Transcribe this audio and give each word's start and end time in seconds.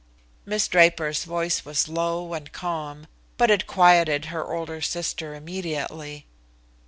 Miss 0.47 0.67
Draper's 0.67 1.25
voice 1.25 1.63
was 1.63 1.87
low 1.87 2.33
and 2.33 2.51
calm, 2.51 3.05
but 3.37 3.51
it 3.51 3.67
quieted 3.67 4.25
her 4.33 4.43
older 4.51 4.81
sister 4.81 5.35
immediately. 5.35 6.25